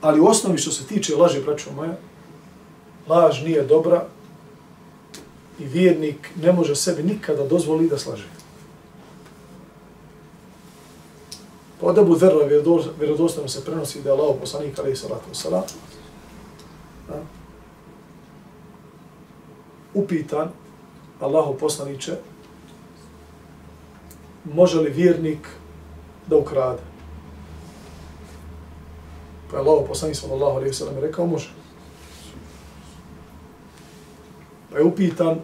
[0.00, 1.96] Ali u osnovi što se tiče laži, braćo moja,
[3.08, 4.06] laž nije dobra
[5.58, 8.28] i vjernik ne može sebi nikada dozvoli da slaže.
[11.80, 12.46] Pa od Ebu Dherra
[12.98, 15.62] vjerodostojno se prenosi da je Allah poslanik alaih salatu wasalam
[19.94, 20.48] upitan
[21.20, 22.16] Allahu poslaniće
[24.44, 25.48] može li vjernik
[26.26, 26.82] da ukrade?
[29.50, 31.50] Pa je Allah poslanik sallallahu alaihi sallam rekao može.
[34.70, 35.40] Pa je upitan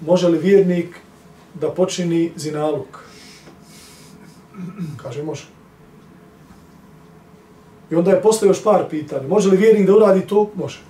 [0.00, 0.96] može li vjernik
[1.54, 3.04] da počini zinaluk?
[4.96, 5.46] Kaže, može.
[7.90, 9.28] I onda je postao još par pitanja.
[9.28, 10.50] Može li vjernik da uradi to?
[10.54, 10.80] Može.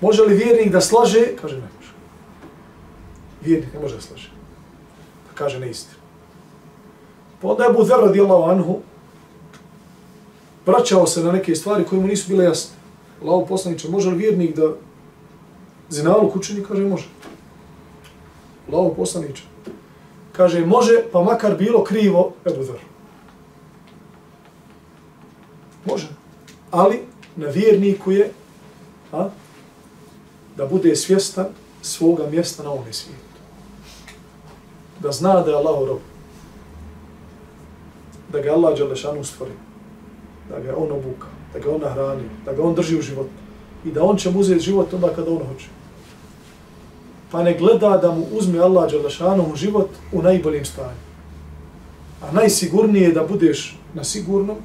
[0.00, 1.26] Može li vjernik da slaže?
[1.40, 1.92] Kaže, ne može.
[3.44, 4.35] Vjernik ne može da slaže.
[5.36, 6.00] Kaže neistinu.
[7.42, 8.80] Pa onda je Budher radijallahu anhu
[10.66, 12.76] vraćao se na neke stvari koje mu nisu bile jasne.
[13.22, 14.72] Lao poslaniče, može li vjernik da
[15.88, 16.64] zinalu kućini?
[16.64, 17.08] Kaže, može.
[18.72, 19.42] Lao poslaniče,
[20.32, 22.80] kaže, može, pa makar bilo krivo, Ebu Zer.
[25.84, 26.08] Može.
[26.70, 27.00] Ali
[27.36, 28.32] na vjerniku je
[29.12, 29.28] a,
[30.56, 31.46] da bude svjestan
[31.82, 33.35] svoga mjesta na ovom svijetu.
[35.06, 36.02] Da zna da je Allah rob.
[38.32, 39.52] Da ga Allah Đalešanu stvori.
[40.50, 41.30] Da ga on obuka.
[41.52, 42.28] Da ga on nahrani.
[42.44, 43.30] Da ga on drži u životu.
[43.84, 45.68] I da on će mu uzeti život onda kada on hoće
[47.30, 51.04] pa ne gleda da mu uzme Allah Đalešanu život u najboljim stanju.
[52.22, 54.56] A najsigurnije je da budeš na sigurnom,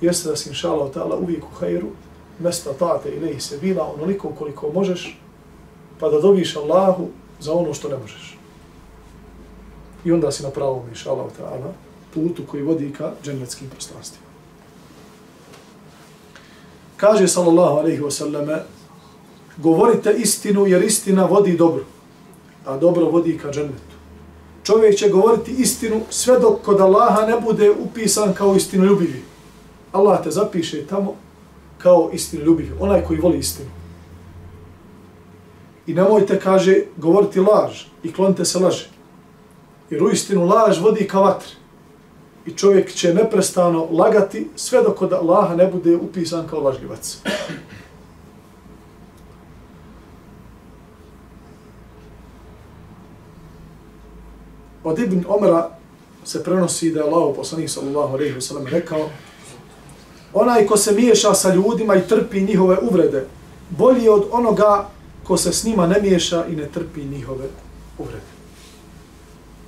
[0.00, 1.88] jeste da si inša Allah ta'ala uvijek u hajru,
[2.38, 5.18] mesta tate ili se bila onoliko koliko možeš,
[6.00, 7.08] pa da dobiš Allahu
[7.40, 8.37] za ono što ne možeš.
[10.08, 11.72] I onda si na pravom inša Allah ta'ala
[12.14, 14.26] putu koji vodi ka džennetskim prostranstvima.
[16.96, 18.62] Kaže sallallahu alaihi wa sallame,
[19.56, 21.84] govorite istinu jer istina vodi dobro,
[22.64, 23.96] a dobro vodi ka džennetu.
[24.64, 29.22] Čovjek će govoriti istinu sve dok kod Allaha ne bude upisan kao istinu ljubivi.
[29.92, 31.14] Allah te zapiše tamo
[31.78, 33.70] kao istinu ljubivi, onaj koji voli istinu.
[35.86, 38.97] I nemojte, kaže, govoriti laž i klonite se laže.
[39.90, 41.50] Jer u istinu laž vodi ka vatri.
[42.46, 47.18] I čovjek će neprestano lagati sve dok od Allaha ne bude upisan kao lažljivac.
[54.84, 55.70] Od Ibn Omara
[56.24, 59.08] se prenosi da je Allah poslanih sallallahu alaihi wa sallam rekao
[60.32, 63.26] onaj ko se miješa sa ljudima i trpi njihove uvrede,
[63.70, 64.88] bolji od onoga
[65.24, 67.44] ko se s njima ne miješa i ne trpi njihove
[67.98, 68.37] uvrede.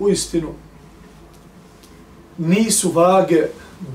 [0.00, 0.48] U istinu,
[2.38, 3.46] nisu vage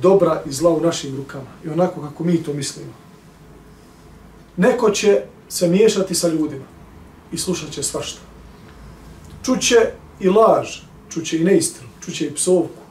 [0.02, 2.94] dobra i zla u našim rukama i onako kako mi to mislimo.
[4.58, 6.66] Neko će se miješati sa ljudima
[7.32, 8.22] i slušat će svašta.
[9.44, 9.76] Čuće
[10.20, 12.82] i laž, čuće i neistinu, čuće i psovku.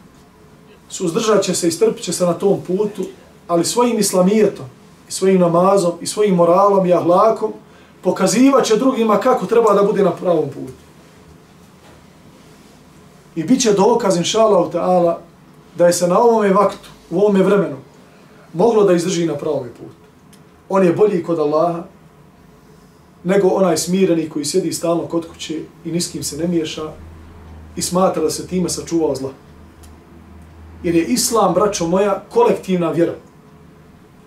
[0.89, 3.07] Suzdržat će se i strpit će se na tom putu,
[3.49, 4.67] ali svojim islamijetom,
[5.09, 7.53] i svojim namazom, i svojim moralom i ahlakom
[8.03, 10.84] pokazivat će drugima kako treba da bude na pravom putu.
[13.37, 15.19] I bit će dokaz, inša Allah, ta'ala,
[15.79, 17.77] da je se na ovome vaktu, u ovome vremenu,
[18.53, 19.95] moglo da izdrži na pravom putu.
[20.69, 21.83] On je bolji kod Allaha,
[23.25, 26.93] nego onaj smireni koji sjedi stalno kod kuće i niskim se ne miješa
[27.77, 29.31] i smatra da se time sačuvao zla.
[30.83, 33.15] Jer je Islam, braćo moja, kolektivna vjera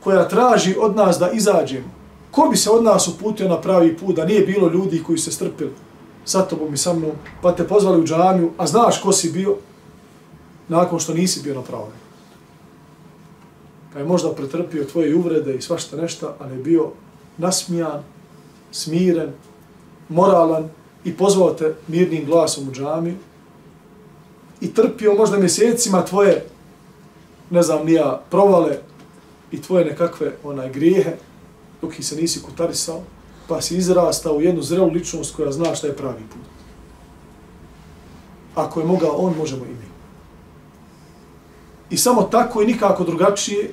[0.03, 1.87] koja traži od nas da izađemo.
[2.31, 5.31] Ko bi se od nas uputio na pravi put da nije bilo ljudi koji se
[5.31, 5.71] strpili
[6.27, 7.11] sa tobom i sa mnom,
[7.41, 9.55] pa te pozvali u džamiju, a znaš ko si bio
[10.67, 11.89] nakon što nisi bio na pravom
[13.93, 16.91] Pa je možda pretrpio tvoje uvrede i svašta nešto, ali je bio
[17.37, 18.03] nasmijan,
[18.71, 19.31] smiren,
[20.09, 20.69] moralan
[21.03, 23.15] i pozvao te mirnim glasom u džamiju
[24.61, 26.45] i trpio možda mjesecima tvoje,
[27.49, 28.77] ne znam, nija provale
[29.51, 31.15] i tvoje nekakve onaj grijehe,
[31.81, 33.01] dok ih se nisi kutarisao,
[33.47, 36.41] pa si izrastao u jednu zrelu ličnost koja zna šta je pravi put.
[38.55, 39.87] Ako je mogao on, možemo i mi.
[41.89, 43.71] I samo tako i nikako drugačije,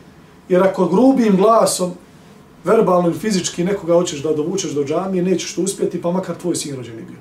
[0.49, 1.93] jer ako grubim glasom,
[2.65, 6.57] verbalno ili fizički nekoga hoćeš da dovučeš do džamije, nećeš to uspjeti, pa makar tvoj
[6.57, 7.19] sin rođeni bio.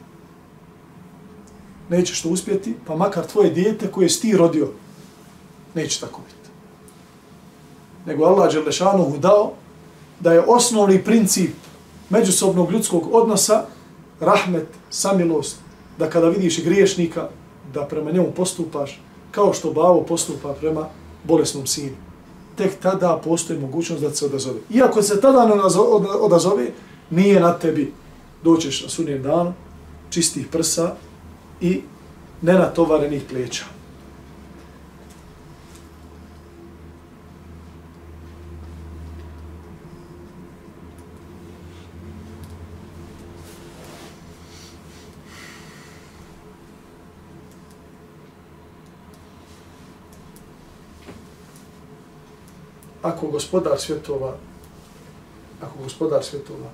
[1.90, 4.68] Nećeš to uspjeti, pa makar tvoje dijete koje si ti rodio,
[5.76, 6.50] neće tako biti.
[8.06, 9.54] Nego Allah Đelešanohu dao
[10.20, 11.56] da je osnovni princip
[12.10, 13.66] međusobnog ljudskog odnosa
[14.20, 15.58] rahmet, samilost,
[16.00, 17.30] da kada vidiš griješnika,
[17.74, 20.88] da prema njemu postupaš kao što bavo postupa prema
[21.24, 21.96] bolesnom sinu.
[22.56, 24.60] Tek tada postoji mogućnost da se odazove.
[24.70, 25.54] Iako se tada ne
[26.20, 26.72] odazove,
[27.10, 27.94] nije na tebi.
[28.44, 29.54] Doćeš na sunnijem danu,
[30.10, 30.96] čistih prsa
[31.62, 31.82] i
[32.42, 33.66] nenatovarenih pleća.
[53.04, 54.36] Ako gospodar svjetova,
[55.62, 56.70] ako gospodar svjetova,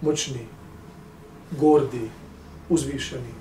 [0.00, 0.46] moćni,
[1.50, 2.10] gordi,
[2.68, 3.34] uzvišeni,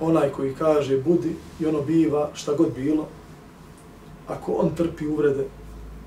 [0.00, 3.08] onaj koji kaže budi i ono biva šta god bilo,
[4.28, 5.46] ako on trpi uvrede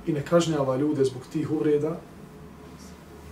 [0.07, 1.99] i ne kažnjava ljude zbog tih uvreda,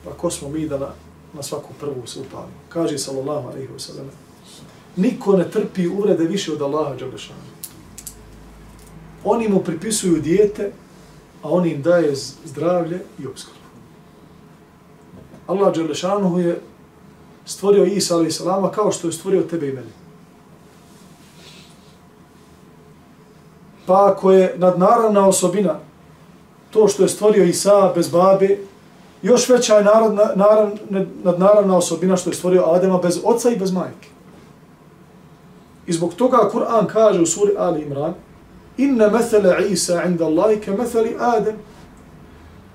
[0.04, 0.90] pa ko smo mi da na,
[1.34, 2.60] na svaku prvu se upalimo?
[2.70, 4.10] Kaže sallallahu alaihi wa sallam,
[4.96, 7.40] niko ne trpi uvrede više od Allaha Đalešana.
[9.24, 10.72] Oni mu pripisuju dijete
[11.44, 13.60] a on im daje zdravlje i obskrbu.
[15.48, 16.62] Allah Đelešanuhu je
[17.46, 19.92] stvorio Isa alaih salama kao što je stvorio tebe i mene.
[23.86, 25.80] Pa ako je nadnaravna osobina
[26.72, 28.58] to što je stvorio Isa bez babe,
[29.22, 30.70] još veća je narodna, narav,
[31.24, 34.08] nadnaravna osobina što je stvorio Adema bez oca i bez majke.
[35.88, 38.14] I zbog toga Kur'an kaže u suri Ali Imran,
[38.78, 41.56] inna mesele Isa inda Allahi ke meseli Adem.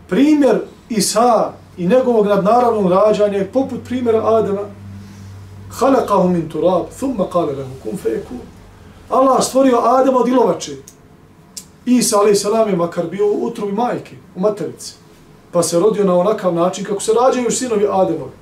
[0.09, 4.63] Primjer Isa i njegovog nadnaravnog rađanja je poput primjera Adema.
[5.71, 8.35] Halakahu min turab, thumma kale lehu kum feku.
[9.11, 10.73] Allah stvorio Adema od ilovače.
[11.87, 14.95] Isa, alaih salam, je makar bio u utrovi majke, u materici.
[15.53, 18.33] Pa se rodio na onakav način kako se rađaju sinovi Ademovi.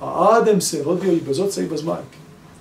[0.00, 2.18] A Adem se rodio i bez oca i bez majke.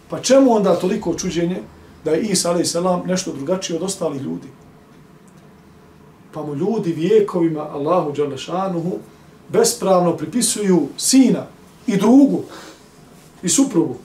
[0.10, 1.62] Pa čemu onda toliko čuđenje?
[2.06, 2.76] Da je Isa a.s.
[3.06, 4.48] nešto drugačije od ostalih ljudi.
[6.34, 9.00] pa mu ljudi vijekovima Allahu Đalešanuhu
[9.50, 11.46] bespravno pripisuju sina
[11.88, 12.44] i drugu
[13.44, 13.96] i suprugu,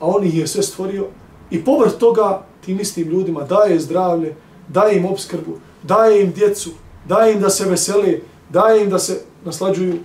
[0.00, 1.06] a on ih je sve stvorio
[1.50, 4.34] i povrh toga tim istim ljudima daje zdravlje,
[4.68, 6.70] daje im obskrbu, daje im djecu,
[7.08, 9.98] daje im da se vesele, daje im da se naslađuju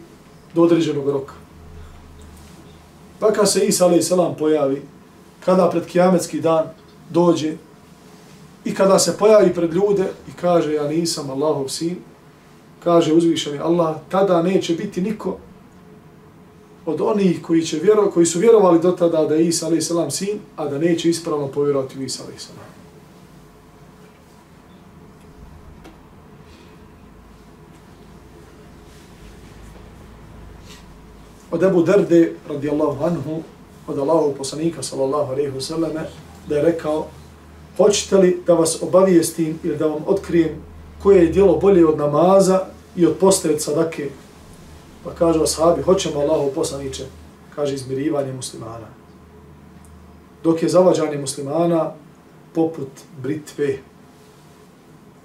[0.53, 1.33] do određenog roka.
[3.19, 4.11] Pa kad se Isa a.s.
[4.39, 4.81] pojavi,
[5.45, 6.65] kada pred kijametski dan
[7.09, 7.53] dođe
[8.65, 11.95] i kada se pojavi pred ljude i kaže ja nisam Allahov sin,
[12.83, 15.37] kaže uzvišeni Allah, tada neće biti niko
[16.85, 20.11] od onih koji, će vjero, koji su vjerovali do tada da je Isa alaih salam
[20.11, 22.73] sin, a da neće ispravno povjerovati u Isa alaih salam.
[31.53, 33.43] od Ebu Derde, radijallahu anhu,
[33.87, 36.09] od Allahov poslanika, sallallahu alejhi ve selleme
[36.47, 37.07] da je rekao,
[37.77, 40.55] hoćete li da vas obavijestim ili da vam otkrijem
[41.03, 42.65] koje je djelo bolje od namaza
[42.95, 44.09] i od postavit sadake?
[45.03, 47.03] Pa kaže ashabi, hoćemo Allahu poslaniće,
[47.55, 48.87] kaže izmirivanje muslimana.
[50.43, 51.91] Dok je zavađanje muslimana
[52.53, 52.89] poput
[53.21, 53.77] britve.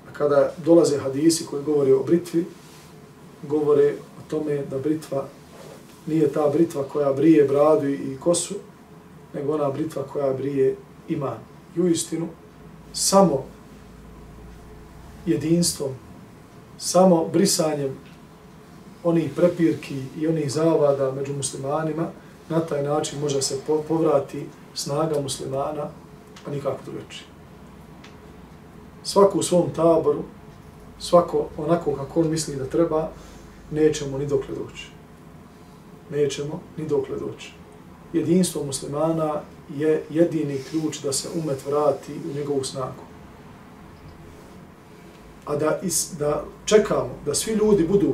[0.08, 2.44] A kada dolaze hadisi koji govore o britvi,
[3.48, 5.24] govore o tome da britva
[6.08, 8.54] nije ta britva koja brije bradu i kosu,
[9.34, 10.76] nego ona britva koja brije
[11.08, 11.38] iman.
[11.76, 12.28] I u istinu,
[12.92, 13.44] samo
[15.26, 15.90] jedinstvom,
[16.78, 17.96] samo brisanjem
[19.04, 22.06] onih prepirki i onih zavada među muslimanima,
[22.48, 25.90] na taj način može se povrati snaga muslimana,
[26.46, 27.26] a nikako drugačije.
[29.02, 30.22] Svako u svom taboru,
[30.98, 33.08] svako onako kako on misli da treba,
[33.70, 34.97] nećemo ni dokle doći
[36.11, 37.51] nećemo ni dokle doći.
[38.13, 39.41] Jedinstvo muslimana
[39.77, 43.03] je jedini ključ da se umet vrati u njegovu snagu.
[45.45, 48.13] A da, is, da čekamo da svi ljudi budu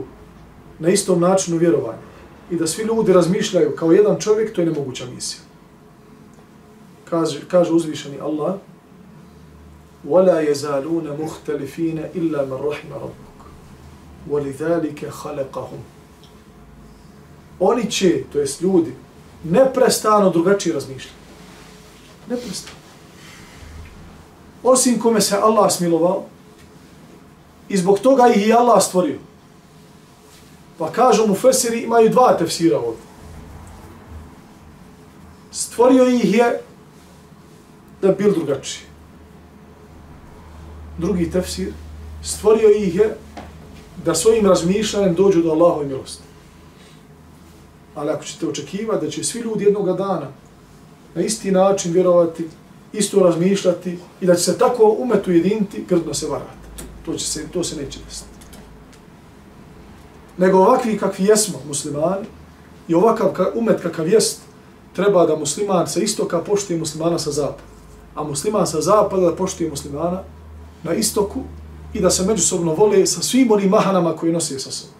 [0.79, 2.09] na istom načinu vjerovanja
[2.51, 5.41] i da svi ljudi razmišljaju kao jedan čovjek, to je nemoguća misija.
[7.09, 8.55] Kaže, kaže uzvišeni Allah,
[10.07, 13.39] وَلَا يَزَالُونَ مُخْتَلِفِينَ إِلَّا مَنْ رَحْمَ رَبُّكَ
[14.29, 15.92] وَلِذَلِكَ خَلَقَهُمْ
[17.64, 18.94] oni će, to jest ljudi,
[19.44, 21.16] neprestano drugačije razmišljati.
[22.28, 22.76] Neprestano.
[24.62, 26.24] Osim kome se Allah smilovao,
[27.68, 29.18] i zbog toga ih i Allah stvorio.
[30.78, 33.02] Pa kažu mu Fesiri, imaju dva tefsira ovdje.
[35.50, 36.60] Stvorio ih je
[38.02, 38.86] da bil drugačiji.
[40.98, 41.72] Drugi tefsir,
[42.22, 43.16] stvorio ih je
[44.04, 46.22] da svojim razmišljanjem dođu do Allahove milosti.
[47.94, 50.26] Ali ako ćete očekivati da će svi ljudi jednog dana
[51.14, 52.48] na isti način vjerovati,
[52.92, 56.84] isto razmišljati i da će se tako umetu jediniti, grdno se varate.
[57.04, 58.34] To, će se, to se neće desiti.
[60.38, 62.26] Nego ovakvi kakvi jesmo muslimani
[62.88, 64.40] i ovakav umet kakav jest,
[64.92, 67.62] treba da musliman sa istoka poštuje muslimana sa zapada.
[68.14, 70.22] A musliman sa zapada da poštuje muslimana
[70.82, 71.40] na istoku
[71.94, 74.93] i da se međusobno vole sa svim onim mahanama koji nosi sa sobom.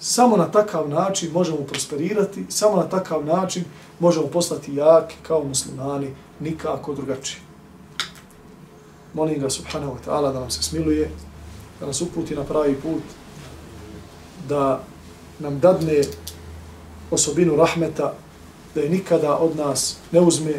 [0.00, 3.64] Samo na takav način možemo prosperirati, samo na takav način
[3.98, 7.40] možemo postati jaki kao muslimani, nikako drugačije.
[9.14, 11.10] Molim ga subhanahu wa ta'ala da nam se smiluje,
[11.80, 13.02] da nas uputi na pravi put,
[14.48, 14.80] da
[15.38, 16.00] nam dadne
[17.10, 18.14] osobinu rahmeta,
[18.74, 20.54] da je nikada od nas ne uzme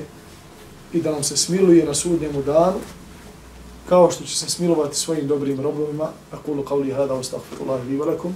[0.94, 2.80] i da nam se smiluje na sudnjemu danu,
[3.90, 6.10] kao što će se smilovati svojim dobrim robovima.
[6.32, 8.36] Akulu qavli hada, astagfirullahi li valakum.